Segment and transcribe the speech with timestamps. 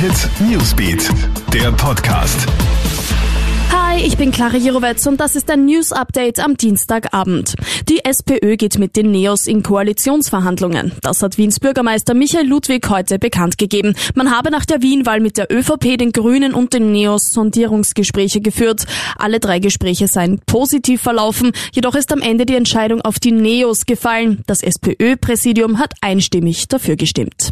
[0.00, 1.10] Hit Newsbeat,
[1.52, 2.46] der Podcast.
[3.72, 7.56] Hi, ich bin Clara Jirovetz und das ist ein News Update am Dienstagabend.
[7.88, 10.92] Die SPÖ geht mit den Neos in Koalitionsverhandlungen.
[11.02, 13.96] Das hat Wiens Bürgermeister Michael Ludwig heute bekannt gegeben.
[14.14, 18.84] Man habe nach der Wien-Wahl mit der ÖVP, den Grünen und den Neos Sondierungsgespräche geführt.
[19.18, 23.84] Alle drei Gespräche seien positiv verlaufen, jedoch ist am Ende die Entscheidung auf die Neos
[23.84, 24.44] gefallen.
[24.46, 27.50] Das SPÖ-Präsidium hat einstimmig dafür gestimmt.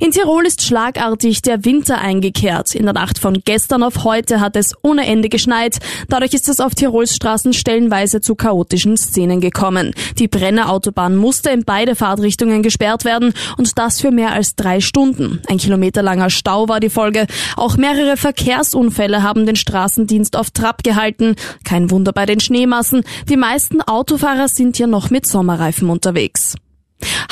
[0.00, 2.74] In Tirol ist schlagartig der Winter eingekehrt.
[2.74, 5.78] In der Nacht von gestern auf heute hat es ohne Ende geschneit.
[6.08, 9.94] Dadurch ist es auf Tirols Straßen stellenweise zu chaotischen Szenen gekommen.
[10.18, 15.40] Die Brennerautobahn musste in beide Fahrtrichtungen gesperrt werden und das für mehr als drei Stunden.
[15.48, 17.26] Ein kilometerlanger Stau war die Folge.
[17.56, 21.36] Auch mehrere Verkehrsunfälle haben den Straßendienst auf Trab gehalten.
[21.64, 23.02] Kein Wunder bei den Schneemassen.
[23.28, 26.56] Die meisten Autofahrer sind ja noch mit Sommerreifen unterwegs.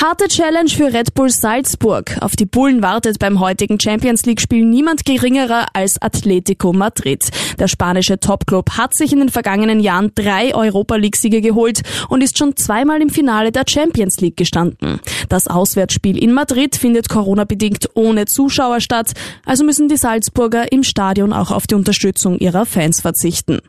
[0.03, 2.19] Harte Challenge für Red Bull Salzburg.
[2.21, 7.31] Auf die Bullen wartet beim heutigen Champions League Spiel niemand geringerer als Atletico Madrid.
[7.61, 12.21] Der spanische Topclub hat sich in den vergangenen Jahren drei Europa League Siege geholt und
[12.21, 14.99] ist schon zweimal im Finale der Champions League gestanden.
[15.29, 19.13] Das Auswärtsspiel in Madrid findet Corona-bedingt ohne Zuschauer statt,
[19.47, 23.61] also müssen die Salzburger im Stadion auch auf die Unterstützung ihrer Fans verzichten.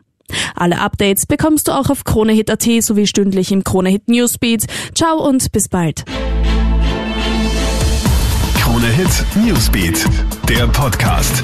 [0.54, 4.66] Alle Updates bekommst du auch auf KroneHit.at sowie stündlich im KroneHit Newsbeat.
[4.94, 6.04] Ciao und bis bald.
[8.60, 10.04] KroneHit Newsbeat,
[10.48, 11.42] der Podcast.